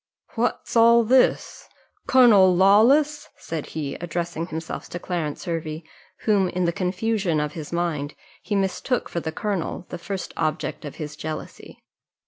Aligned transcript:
"What's 0.33 0.75
all 0.75 1.03
this? 1.03 1.69
Colonel 2.07 2.55
Lawless!" 2.55 3.29
said 3.37 3.67
he, 3.67 3.93
addressing 4.01 4.47
himself 4.47 4.89
to 4.89 4.99
Clarence 4.99 5.45
Hervey, 5.45 5.83
whom, 6.21 6.49
in 6.49 6.65
the 6.65 6.73
confusion 6.73 7.39
of 7.39 7.51
his 7.53 7.71
mind, 7.71 8.15
he 8.41 8.55
mistook 8.55 9.09
for 9.09 9.19
the 9.19 9.31
colonel, 9.31 9.85
the 9.89 9.99
first 9.99 10.33
object 10.37 10.85
of 10.85 10.95
his 10.95 11.15
jealousy. 11.15 11.83